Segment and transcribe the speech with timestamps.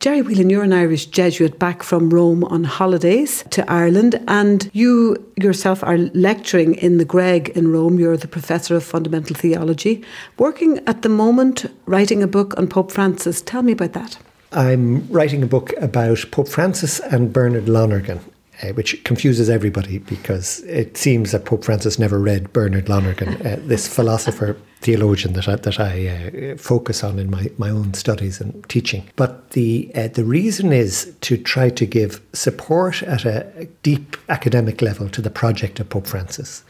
[0.00, 5.22] Gerry Whelan, you're an Irish Jesuit back from Rome on holidays to Ireland, and you
[5.36, 7.98] yourself are lecturing in the Greg in Rome.
[7.98, 10.02] You're the professor of fundamental theology,
[10.38, 13.42] working at the moment, writing a book on Pope Francis.
[13.42, 14.16] Tell me about that.
[14.52, 18.20] I'm writing a book about Pope Francis and Bernard Lonergan.
[18.62, 23.56] Uh, which confuses everybody because it seems that Pope Francis never read Bernard Lonergan, uh,
[23.60, 28.38] this philosopher theologian that I, that I uh, focus on in my, my own studies
[28.38, 29.08] and teaching.
[29.16, 34.82] But the uh, the reason is to try to give support at a deep academic
[34.82, 36.62] level to the project of Pope Francis.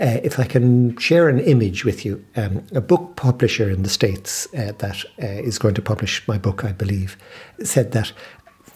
[0.00, 3.90] Uh, if I can share an image with you, um, a book publisher in the
[3.90, 7.18] States uh, that uh, is going to publish my book, I believe,
[7.62, 8.12] said that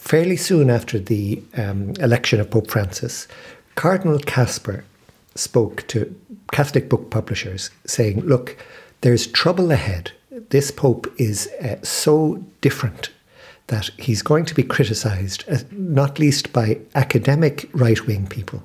[0.05, 3.27] fairly soon after the um, election of Pope Francis,
[3.75, 4.85] Cardinal Kasper
[5.35, 6.15] spoke to
[6.53, 8.57] Catholic book publishers saying, Look,
[9.01, 10.13] there's trouble ahead.
[10.51, 13.11] This Pope is uh, so different
[13.69, 18.63] that he's going to be criticized, uh, not least by academic right wing people.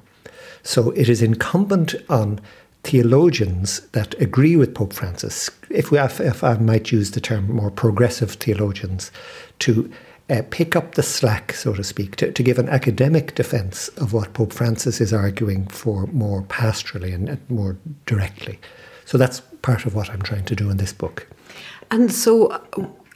[0.64, 2.42] So it is incumbent on
[2.84, 7.72] theologians that agree with Pope Francis, if, we if I might use the term more
[7.72, 9.10] progressive theologians,
[9.60, 9.90] to
[10.30, 14.14] uh, pick up the slack, so to speak, to, to give an academic defence of
[14.14, 18.60] what Pope Francis is arguing for more pastorally and, and more directly.
[19.06, 21.28] So that's part of what I'm trying to do in this book.
[21.92, 22.62] And so,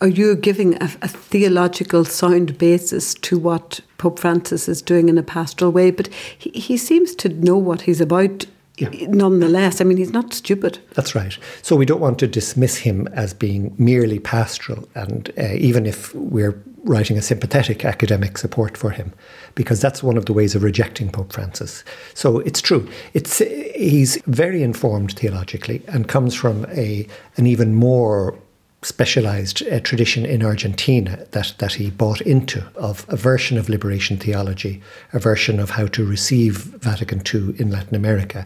[0.02, 5.18] are you giving a, a, theological sound basis to what Pope Francis is doing in
[5.18, 5.92] a pastoral way?
[5.92, 8.46] But he, he seems to know what he's about
[8.78, 8.90] yeah.
[9.08, 9.82] nonetheless.
[9.82, 10.80] I mean, he's not stupid.
[10.94, 11.38] That's right.
[11.62, 16.14] So we don't want to dismiss him as being merely pastoral, and uh, even if
[16.16, 19.14] we're writing a sympathetic academic support for him,
[19.56, 21.84] because that's one of the ways of rejecting Pope Francis.
[22.14, 22.88] So it's true.
[23.14, 23.40] It's
[23.76, 27.08] he's very informed theologically and comes from a
[27.38, 28.38] an even more
[28.84, 34.18] specialized uh, tradition in Argentina that, that he bought into of a version of liberation
[34.18, 34.82] theology,
[35.14, 38.46] a version of how to receive Vatican II in Latin America.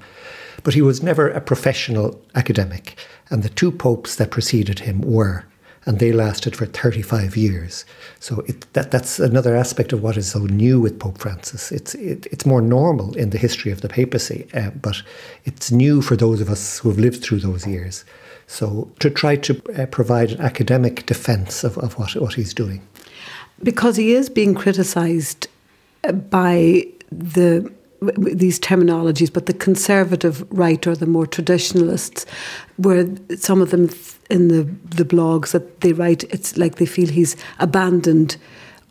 [0.64, 2.96] But he was never a professional academic,
[3.30, 5.46] and the two popes that preceded him were
[5.88, 7.86] and they lasted for 35 years.
[8.20, 11.72] So it, that, that's another aspect of what is so new with Pope Francis.
[11.72, 15.02] It's, it, it's more normal in the history of the papacy, uh, but
[15.46, 18.04] it's new for those of us who have lived through those years.
[18.48, 22.86] So to try to uh, provide an academic defence of, of what, what he's doing.
[23.64, 25.48] Because he is being criticised
[26.04, 27.72] uh, by the
[28.02, 32.26] these terminologies, but the conservative right or the more traditionalists,
[32.78, 33.90] where some of them
[34.30, 34.64] in the,
[34.96, 38.38] the blogs that they write, it's like they feel he's abandoned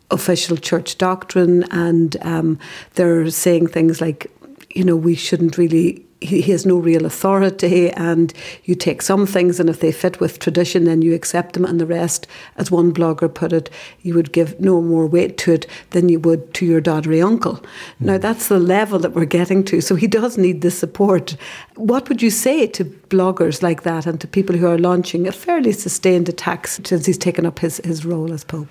[0.09, 2.57] official church doctrine and um,
[2.95, 4.31] they're saying things like,
[4.69, 8.33] you know, we shouldn't really he, has no real authority and
[8.63, 11.79] you take some things and if they fit with tradition then you accept them and
[11.79, 13.69] the rest as one blogger put it
[14.01, 17.55] you would give no more weight to it than you would to your doddery uncle.
[17.55, 17.65] Mm.
[17.99, 21.35] now that's the level that we're getting to so he does need the support.
[21.75, 25.31] What would you say to bloggers like that and to people who are launching a
[25.31, 28.69] fairly sustained attack since he's taken up his, his role as pope?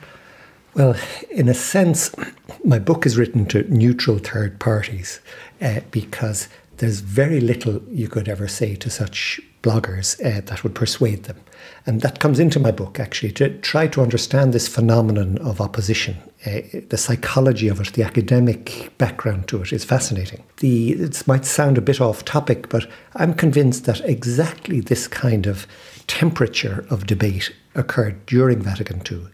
[0.75, 0.95] Well,
[1.31, 2.15] in a sense,
[2.63, 5.21] my book is written to neutral third parties
[5.63, 6.49] uh, because
[6.79, 11.37] there's very little you could ever say to such bloggers uh, that would persuade them.
[11.87, 16.17] And that comes into my book, actually, to try to understand this phenomenon of opposition.
[16.45, 20.45] Uh, the psychology of it, the academic background to it is fascinating.
[20.59, 25.47] The, it might sound a bit off topic, but I'm convinced that exactly this kind
[25.47, 25.67] of
[26.07, 29.27] temperature of debate occurred during Vatican II.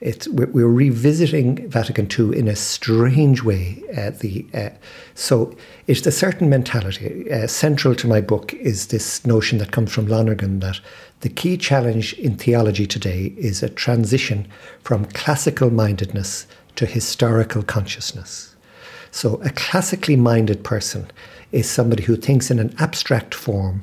[0.00, 3.82] It's, we're, revisiting Vatican II in a strange way.
[3.96, 4.70] Uh, the, uh,
[5.14, 5.54] so
[5.86, 7.30] it's a certain mentality.
[7.30, 10.80] Uh, central to my book is this notion that comes from Lonergan that
[11.20, 14.48] the key challenge in theology today is a transition
[14.82, 18.56] from classical mindedness to historical consciousness.
[19.10, 21.10] So a classically minded person
[21.52, 23.82] is somebody who thinks in an abstract form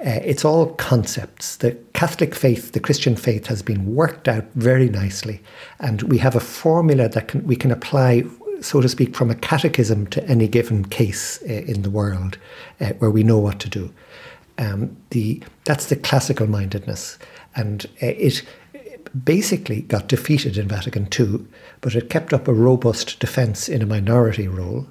[0.00, 1.56] uh, it's all concepts.
[1.56, 5.40] The Catholic faith, the Christian faith, has been worked out very nicely,
[5.80, 8.22] and we have a formula that can, we can apply,
[8.60, 12.38] so to speak, from a catechism to any given case uh, in the world,
[12.80, 13.92] uh, where we know what to do.
[14.58, 17.18] Um, the that's the classical mindedness,
[17.56, 18.44] and uh, it
[19.24, 21.44] basically got defeated in Vatican II,
[21.80, 24.86] but it kept up a robust defence in a minority role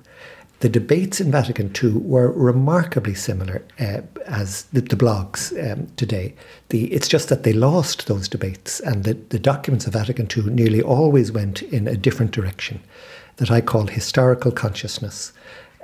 [0.60, 6.34] the debates in Vatican II were remarkably similar uh, as the, the blogs um, today.
[6.70, 10.52] The, it's just that they lost those debates, and the, the documents of Vatican II
[10.52, 12.82] nearly always went in a different direction
[13.36, 15.32] that I call historical consciousness.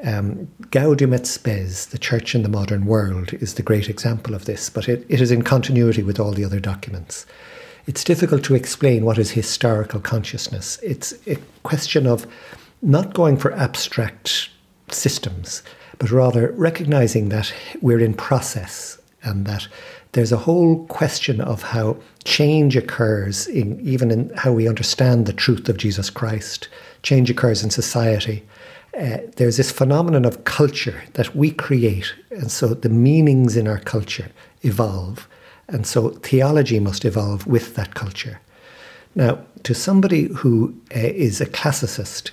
[0.03, 4.45] Um, Gaudium et Spes, the Church in the Modern World, is the great example of
[4.45, 7.25] this, but it, it is in continuity with all the other documents.
[7.85, 10.79] it's difficult to explain what is historical consciousness.
[10.81, 12.25] It's a question of
[12.81, 14.49] not going for abstract
[14.89, 15.63] systems,
[15.99, 19.67] but rather recognizing that we're in process and that
[20.13, 25.33] there's a whole question of how change occurs in even in how we understand the
[25.33, 26.67] truth of Jesus Christ.
[27.01, 28.43] Change occurs in society.
[28.99, 33.79] Uh, there's this phenomenon of culture that we create, and so the meanings in our
[33.79, 34.29] culture
[34.61, 35.27] evolve,
[35.67, 38.39] and so theology must evolve with that culture.
[39.15, 42.29] Now, to somebody who uh, is a classicist,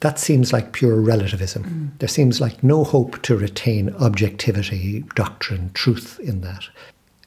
[0.00, 1.64] that seems like pure relativism.
[1.64, 1.98] Mm.
[1.98, 6.68] There seems like no hope to retain objectivity, doctrine, truth in that.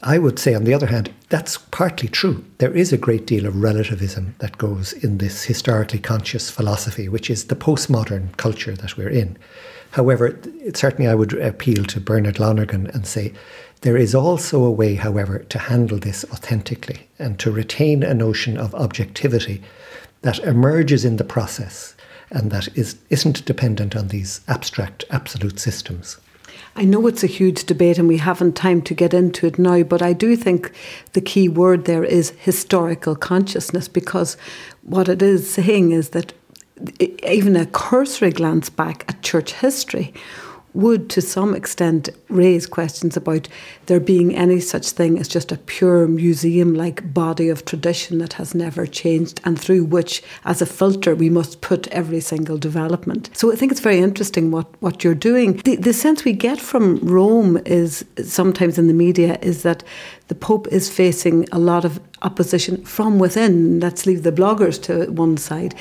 [0.04, 2.46] I would say, on the other hand, that's partly true.
[2.60, 7.32] There is a great deal of relativism that goes in this historically conscious philosophy, which
[7.32, 9.38] is the postmodern culture that we're in.
[9.92, 10.40] However,
[10.76, 13.34] certainly I would appeal to Bernard Lonergan and say
[13.82, 18.58] there is also a way, however, to handle this authentically and to retain a notion
[18.58, 19.64] of objectivity
[20.22, 21.96] that emerges in the process
[22.30, 26.18] and that is, isn't dependent on these abstract, absolute systems.
[26.76, 29.84] I know it's a huge debate and we haven't time to get into it now,
[29.84, 30.72] but I do think
[31.14, 34.38] the key word there is historical consciousness because
[34.84, 36.34] what it is saying is that
[37.24, 40.14] even a cursory glance back at church history
[40.74, 43.48] would, to some extent, raise questions about
[43.88, 48.34] there being any such thing as just a pure museum like body of tradition that
[48.34, 53.30] has never changed and through which, as a filter, we must put every single development.
[53.34, 55.58] So I think it's very interesting what, what you're doing.
[55.66, 59.84] The, the sense we get from Rome is sometimes in the media is that
[60.28, 63.80] the Pope is facing a lot of opposition from within.
[63.80, 65.74] Let's leave the bloggers to one side.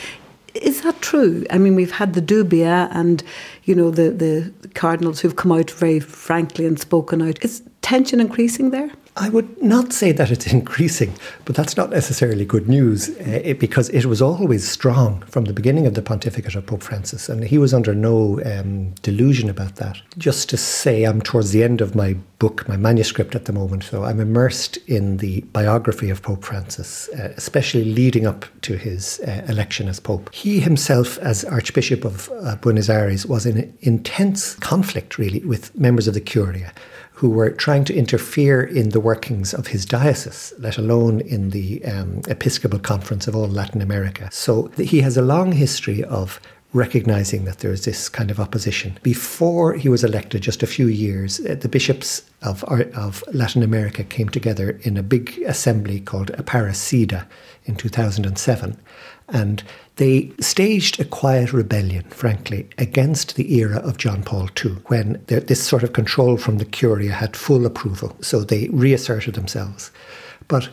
[0.54, 1.46] Is that true?
[1.50, 3.22] I mean, we've had the dubia and,
[3.64, 7.42] you know, the, the cardinals who've come out very frankly and spoken out.
[7.44, 8.90] Is tension increasing there?
[9.18, 11.14] I would not say that it's increasing,
[11.46, 15.54] but that's not necessarily good news uh, it, because it was always strong from the
[15.54, 19.76] beginning of the pontificate of Pope Francis, and he was under no um, delusion about
[19.76, 19.96] that.
[20.18, 23.84] Just to say, I'm towards the end of my book, my manuscript at the moment,
[23.84, 29.20] so I'm immersed in the biography of Pope Francis, uh, especially leading up to his
[29.20, 30.32] uh, election as Pope.
[30.34, 36.06] He himself, as Archbishop of uh, Buenos Aires, was in intense conflict, really, with members
[36.06, 36.74] of the Curia
[37.16, 41.82] who were trying to interfere in the workings of his diocese, let alone in the
[41.86, 44.28] um, Episcopal Conference of all Latin America.
[44.30, 46.38] So he has a long history of
[46.74, 48.98] recognizing that there's this kind of opposition.
[49.02, 54.04] Before he was elected, just a few years, uh, the bishops of, of Latin America
[54.04, 57.26] came together in a big assembly called a Aparecida
[57.64, 58.76] in 2007.
[59.28, 59.62] And
[59.96, 65.62] they staged a quiet rebellion, frankly, against the era of John Paul II, when this
[65.62, 68.16] sort of control from the Curia had full approval.
[68.20, 69.90] So they reasserted themselves.
[70.48, 70.68] But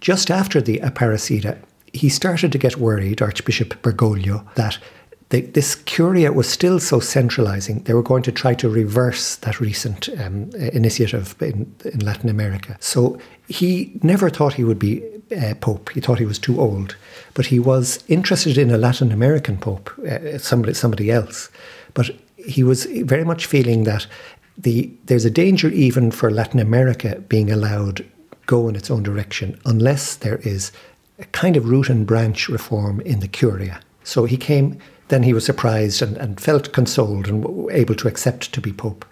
[0.00, 1.58] just after the Aparecida,
[1.92, 4.78] he started to get worried, Archbishop Bergoglio, that
[5.32, 7.82] this Curia was still so centralizing.
[7.84, 12.76] They were going to try to reverse that recent um, initiative in, in Latin America.
[12.80, 15.02] So he never thought he would be
[15.32, 15.90] uh, pope.
[15.90, 16.96] He thought he was too old,
[17.34, 21.50] but he was interested in a Latin American pope, uh, somebody somebody else.
[21.94, 24.06] But he was very much feeling that
[24.56, 28.04] the there's a danger even for Latin America being allowed
[28.46, 30.72] go in its own direction unless there is
[31.18, 33.80] a kind of root and branch reform in the Curia.
[34.04, 34.78] So he came.
[35.08, 39.04] Then he was surprised and, and felt consoled and able to accept to be pope.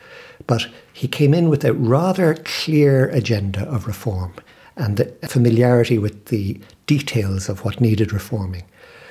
[0.46, 4.32] But he came in with a rather clear agenda of reform
[4.80, 8.64] and the familiarity with the details of what needed reforming.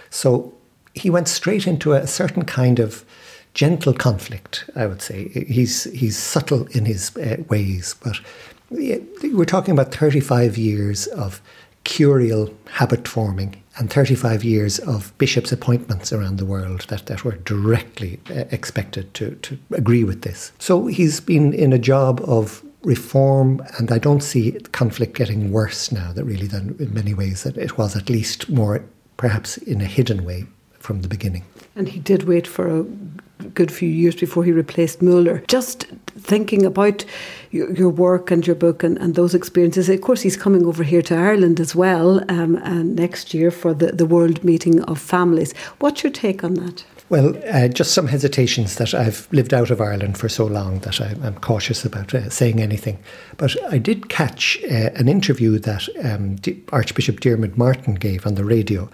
[0.09, 0.53] So
[0.93, 3.05] he went straight into a certain kind of
[3.53, 5.29] gentle conflict, I would say.
[5.29, 8.19] He's, he's subtle in his uh, ways, but
[8.71, 11.41] we're talking about 35 years of
[11.83, 17.37] curial habit forming and 35 years of bishops' appointments around the world that, that were
[17.37, 20.51] directly uh, expected to, to agree with this.
[20.59, 25.91] So he's been in a job of reform, and I don't see conflict getting worse
[25.91, 26.13] now.
[26.13, 28.83] That really, than in many ways, that it was at least more,
[29.17, 30.45] perhaps in a hidden way
[30.79, 31.43] from the beginning.
[31.75, 32.83] And he did wait for a
[33.53, 35.43] good few years before he replaced Mueller.
[35.47, 35.85] Just
[36.17, 37.05] thinking about
[37.51, 40.83] your, your work and your book and, and, those experiences, of course, he's coming over
[40.83, 44.99] here to Ireland as well um, and next year for the, the World Meeting of
[44.99, 45.53] Families.
[45.79, 46.83] What's your take on that?
[47.09, 51.01] Well, uh, just some hesitations that I've lived out of Ireland for so long that
[51.01, 52.99] I, am cautious about uh, saying anything.
[53.37, 56.35] But I did catch uh, an interview that um,
[56.71, 58.89] Archbishop Diarmuid Martin gave on the radio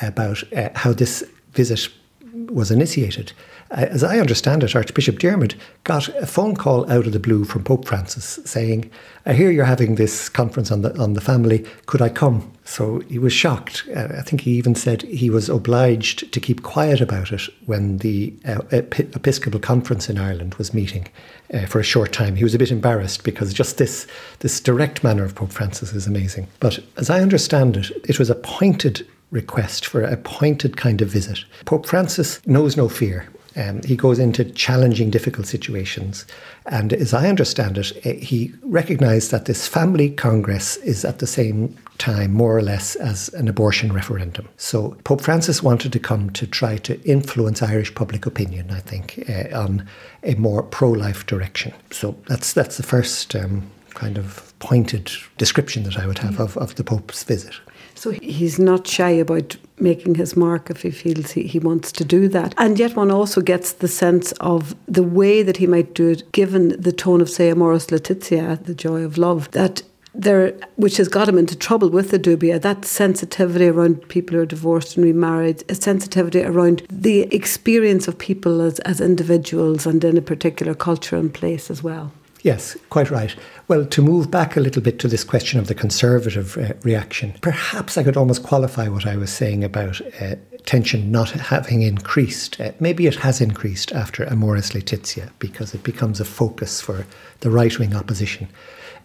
[0.00, 1.22] about uh, how this
[1.52, 1.90] visit
[2.32, 3.34] was initiated.
[3.70, 7.64] As I understand it, Archbishop Diarmuid got a phone call out of the blue from
[7.64, 8.90] Pope Francis saying,
[9.26, 11.66] "I hear you're having this conference on the on the family.
[11.84, 13.84] Could I come?" So he was shocked.
[13.94, 17.98] Uh, I think he even said he was obliged to keep quiet about it when
[17.98, 21.08] the uh, Episcopal Conference in Ireland was meeting
[21.52, 22.36] uh, for a short time.
[22.36, 24.06] He was a bit embarrassed because just this
[24.38, 26.46] this direct manner of Pope Francis is amazing.
[26.60, 31.08] But as I understand it, it was a pointed request for a pointed kind of
[31.08, 31.44] visit.
[31.66, 33.28] Pope Francis knows no fear.
[33.56, 36.26] Um, he goes into challenging, difficult situations.
[36.66, 41.26] And as I understand it, eh, he recognized that this family congress is at the
[41.26, 44.48] same time, more or less, as an abortion referendum.
[44.56, 49.24] So Pope Francis wanted to come to try to influence Irish public opinion, I think,
[49.28, 49.86] uh, on
[50.22, 51.74] a more pro life direction.
[51.90, 56.56] So that's, that's the first um, kind of pointed description that I would have of,
[56.56, 57.54] of the Pope's visit.
[57.98, 62.04] So he's not shy about making his mark if he feels he, he wants to
[62.04, 62.54] do that.
[62.56, 66.30] And yet one also gets the sense of the way that he might do it,
[66.30, 69.82] given the tone of, say, Amoris Laetitia, the joy of love, that
[70.14, 74.42] there, which has got him into trouble with the dubia, that sensitivity around people who
[74.42, 80.04] are divorced and remarried, a sensitivity around the experience of people as, as individuals and
[80.04, 82.12] in a particular culture and place as well.
[82.42, 83.34] Yes, quite right.
[83.68, 87.34] Well, to move back a little bit to this question of the conservative uh, reaction,
[87.42, 92.58] perhaps I could almost qualify what I was saying about uh, tension not having increased.
[92.58, 97.06] Uh, maybe it has increased after Amoris Laetitia because it becomes a focus for
[97.40, 98.48] the right wing opposition.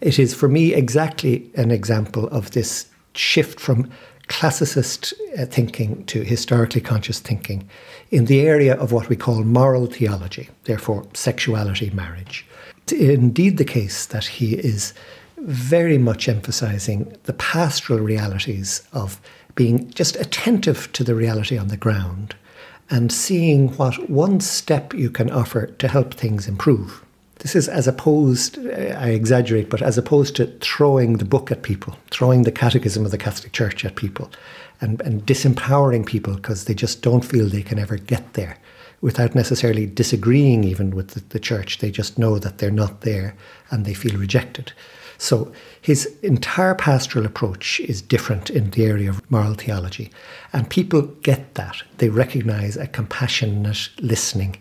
[0.00, 3.90] It is, for me, exactly an example of this shift from
[4.28, 7.68] classicist uh, thinking to historically conscious thinking
[8.10, 12.46] in the area of what we call moral theology, therefore, sexuality, marriage
[12.92, 14.94] indeed the case that he is
[15.38, 19.20] very much emphasizing the pastoral realities of
[19.54, 22.34] being just attentive to the reality on the ground
[22.90, 27.04] and seeing what one step you can offer to help things improve.
[27.38, 31.96] This is as opposed, I exaggerate, but as opposed to throwing the book at people,
[32.10, 34.30] throwing the catechism of the Catholic Church at people,
[34.80, 38.58] and, and disempowering people because they just don't feel they can ever get there
[39.04, 41.76] without necessarily disagreeing even with the, the, church.
[41.76, 43.36] They just know that they're not there
[43.70, 44.72] and they feel rejected.
[45.18, 50.10] So his entire pastoral approach is different in the area of moral theology.
[50.54, 51.82] And people get that.
[51.98, 54.56] They recognize a compassionate listening.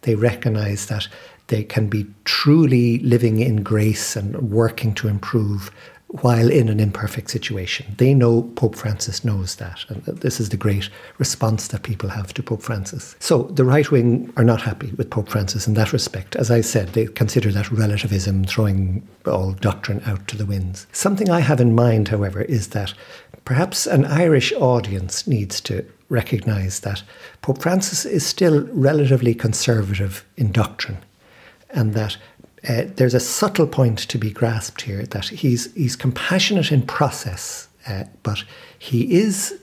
[0.00, 1.06] They recognize that
[1.46, 5.70] they can be truly living in grace and working to improve
[6.22, 7.92] while in an imperfect situation.
[7.98, 12.32] They know Pope Francis knows that, and this is the great response that people have
[12.34, 13.16] to Pope Francis.
[13.18, 16.36] So the right wing are not happy with Pope Francis in that respect.
[16.36, 20.86] As I said, they consider that relativism, throwing all doctrine out to the winds.
[20.92, 22.94] Something I have in mind, however, is that
[23.44, 27.02] perhaps an Irish audience needs to recognise that
[27.42, 30.98] Pope Francis is still relatively conservative in doctrine
[31.70, 32.16] and that
[32.68, 37.68] uh, there's a subtle point to be grasped here that he's he's compassionate in process,
[37.86, 38.44] uh, but
[38.78, 39.58] he is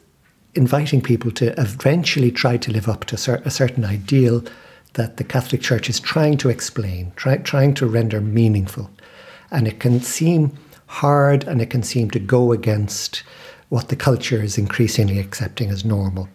[0.53, 3.15] inviting people to eventually try to live up to
[3.45, 4.43] a certain ideal
[4.93, 8.89] that the Catholic Church is trying to explain, try, trying to render meaningful,
[9.49, 13.23] and it can seem hard and it can seem to go against
[13.69, 16.27] what the culture is increasingly accepting as normal.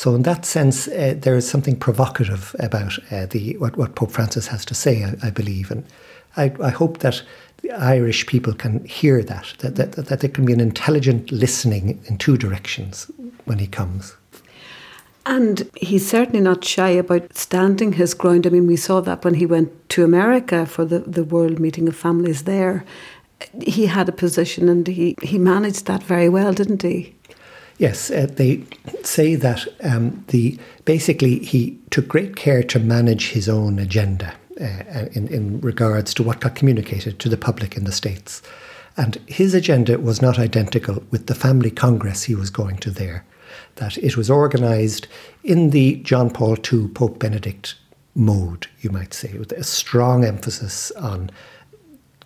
[0.00, 4.10] So, in that sense, uh, there is something provocative about uh, the what, what Pope
[4.10, 5.84] Francis has to say, I, I believe, and
[6.38, 7.22] I, I, hope that
[7.60, 12.02] the Irish people can hear that, that, that that there can be an intelligent listening
[12.06, 13.10] in two directions
[13.44, 14.16] when he comes.
[15.26, 18.46] And he's certainly not shy about standing his ground.
[18.46, 21.86] I mean, we saw that when he went to America for the, the World Meeting
[21.88, 22.86] of Families there.
[23.60, 27.16] He had a position and he, he managed that very well, didn't he?
[27.80, 28.62] Yes, uh, they
[29.04, 35.06] say that um, the basically he took great care to manage his own agenda uh,
[35.12, 38.42] in, in regards to what got communicated to the public in the States.
[38.98, 43.24] And his agenda was not identical with the family congress he was going to there.
[43.76, 45.08] That it was organised
[45.42, 47.76] in the John Paul II Pope Benedict
[48.14, 51.30] mode, you might say, with a strong emphasis on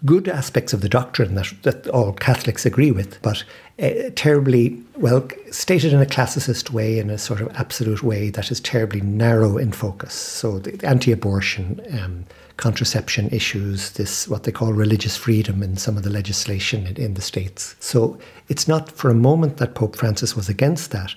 [0.05, 3.45] good aspects of the doctrine that, that all Catholics agree with, but
[3.83, 8.51] uh, terribly, well, stated in a classicist way, in a sort of absolute way that
[8.51, 10.15] is terribly narrow in focus.
[10.15, 12.25] So the anti abortion, um,
[12.57, 17.15] contraception issues, this what they call religious freedom in some of the legislation in, in
[17.15, 17.75] the States.
[17.81, 18.19] So
[18.49, 21.15] it's not for a moment that Pope Francis was against that,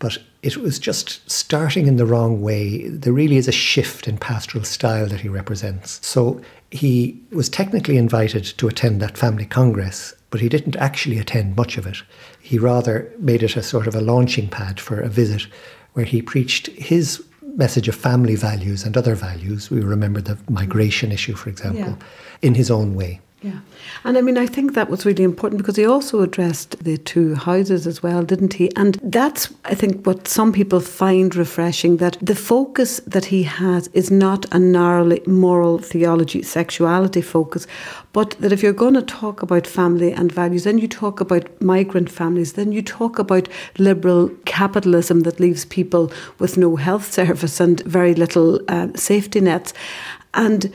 [0.00, 2.88] but it was just starting in the wrong way.
[2.88, 6.04] There really is a shift in pastoral style that he represents.
[6.04, 6.40] So
[6.70, 11.76] he was technically invited to attend that family congress, but he didn't actually attend much
[11.76, 11.98] of it.
[12.40, 15.46] He rather made it a sort of a launching pad for a visit
[15.94, 17.24] where he preached his
[17.56, 19.70] message of family values and other values.
[19.70, 22.06] We remember the migration issue, for example, yeah.
[22.42, 23.20] in his own way.
[23.42, 23.60] Yeah.
[24.04, 27.34] And I mean, I think that was really important because he also addressed the two
[27.34, 28.70] houses as well, didn't he?
[28.76, 33.88] And that's, I think, what some people find refreshing that the focus that he has
[33.94, 37.66] is not a narrowly moral theology, sexuality focus,
[38.12, 41.48] but that if you're going to talk about family and values, then you talk about
[41.62, 47.58] migrant families, then you talk about liberal capitalism that leaves people with no health service
[47.58, 49.72] and very little uh, safety nets.
[50.34, 50.70] And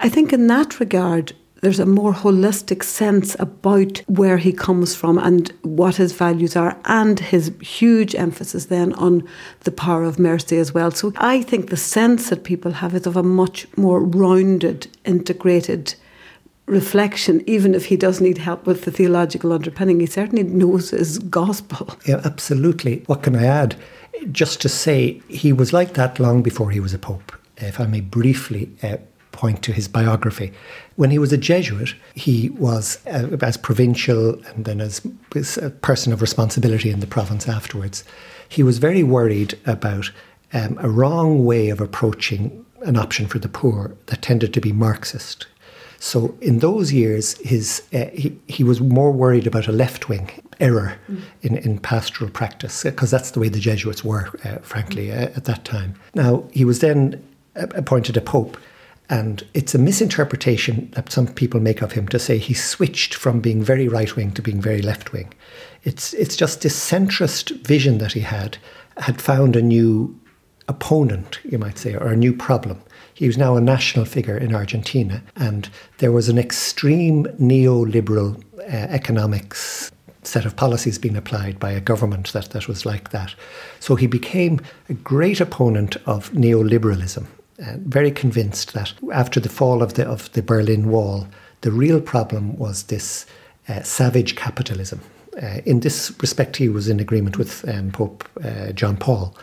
[0.00, 5.18] I think in that regard, there's a more holistic sense about where he comes from
[5.18, 9.26] and what his values are, and his huge emphasis then on
[9.60, 10.90] the power of mercy as well.
[10.90, 15.94] So I think the sense that people have is of a much more rounded, integrated
[16.66, 20.00] reflection, even if he does need help with the theological underpinning.
[20.00, 21.98] He certainly knows his gospel.
[22.06, 23.02] Yeah, absolutely.
[23.06, 23.76] What can I add?
[24.30, 27.32] Just to say, he was like that long before he was a pope.
[27.56, 28.96] If I may briefly uh,
[29.40, 30.52] point to his biography.
[30.96, 35.00] When he was a Jesuit, he was uh, as provincial and then as,
[35.34, 38.04] as, a person of responsibility in the province afterwards.
[38.48, 40.10] He was very worried about
[40.52, 44.72] um, a wrong way of approaching an option for the poor that tended to be
[44.72, 45.46] Marxist.
[45.98, 50.30] So in those years, his uh, he, he was more worried about a left wing
[50.58, 51.22] error mm.
[51.42, 55.44] in, in pastoral practice because that's the way the Jesuits were, uh, frankly, uh, at
[55.44, 55.94] that time.
[56.14, 57.22] Now he was then
[57.54, 58.56] appointed a pope,
[59.10, 63.40] and it's a misinterpretation that some people make of him to say he switched from
[63.40, 65.34] being very right wing to being very left wing.
[65.82, 68.56] It's, it's just this centrist vision that he had,
[68.98, 70.18] had found a new
[70.68, 72.80] opponent, you might say, or a new problem.
[73.12, 78.62] He was now a national figure in Argentina, and there was an extreme neoliberal uh,
[78.62, 79.90] economics
[80.22, 83.34] set of policies being applied by a government that, that was like that.
[83.80, 87.26] So he became a great opponent of neoliberalism
[87.60, 91.26] uh, very convinced that after the fall of the of the Berlin Wall,
[91.60, 93.26] the real problem was this
[93.68, 95.00] uh, savage capitalism.
[95.40, 99.36] Uh, in this respect, he was in agreement with um, Pope uh, John Paul.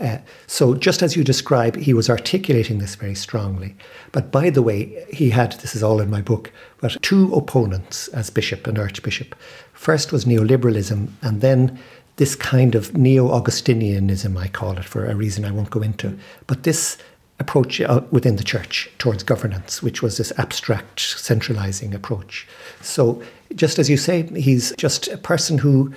[0.00, 3.76] Uh, so, just as you describe, he was articulating this very strongly.
[4.10, 8.08] But by the way, he had this is all in my book, but two opponents
[8.08, 9.36] as bishop and archbishop.
[9.72, 11.78] First was neoliberalism, and then
[12.16, 16.16] this kind of neo Augustinianism, I call it for a reason I won't go into.
[16.46, 16.98] But this
[17.38, 22.46] approach uh, within the church towards governance, which was this abstract, centralizing approach.
[22.80, 23.22] So,
[23.54, 25.92] just as you say, he's just a person who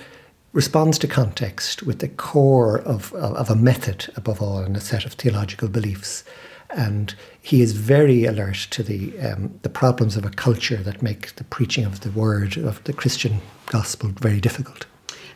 [0.52, 5.04] responds to context with the core of, of a method, above all, and a set
[5.04, 6.24] of theological beliefs.
[6.70, 11.34] And he is very alert to the um, the problems of a culture that make
[11.36, 14.84] the preaching of the word of the Christian gospel very difficult.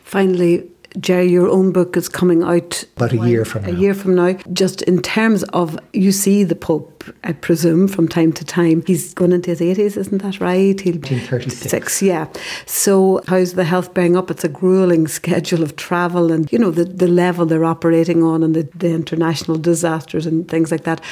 [0.03, 3.69] Finally, Gerry, your own book is coming out about a year from now.
[3.69, 4.33] A year from now.
[4.53, 8.83] Just in terms of, you see the Pope, I presume, from time to time.
[8.85, 10.79] He's going into his 80s, isn't that right?
[10.79, 12.01] He'll 1936.
[12.01, 12.27] yeah.
[12.65, 14.29] So, how's the health bearing up?
[14.29, 18.43] It's a grueling schedule of travel and, you know, the, the level they're operating on
[18.43, 21.03] and the, the international disasters and things like that.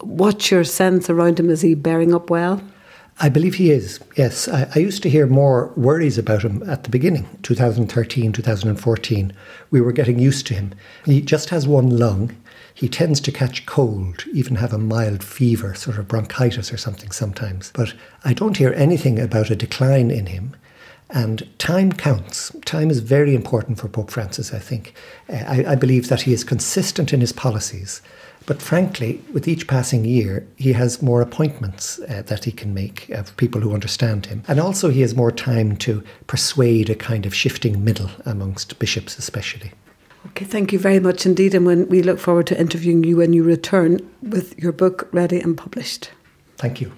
[0.00, 1.50] What's your sense around him?
[1.50, 2.62] Is he bearing up well?
[3.22, 4.48] I believe he is, yes.
[4.48, 9.32] I, I, used to hear more worries about him at the beginning, 2013, 2014.
[9.70, 10.72] We were getting used to him.
[11.04, 12.34] He just has one lung.
[12.72, 17.10] He tends to catch cold, even have a mild fever, sort of bronchitis or something
[17.10, 17.70] sometimes.
[17.74, 17.92] But
[18.24, 20.56] I don't hear anything about a decline in him.
[21.10, 22.56] And time counts.
[22.64, 24.94] Time is very important for Pope Francis, I think.
[25.28, 28.00] Uh, I, I believe that he is consistent in his policies
[28.50, 33.08] but frankly, with each passing year, he has more appointments uh, that he can make
[33.10, 34.42] of people who understand him.
[34.48, 39.16] And also, he has more time to persuade a kind of shifting middle amongst bishops,
[39.18, 39.70] especially.
[40.26, 41.54] Okay, thank you very much indeed.
[41.54, 45.38] And when we look forward to interviewing you when you return with your book ready
[45.38, 46.10] and published.
[46.56, 46.90] Thank you.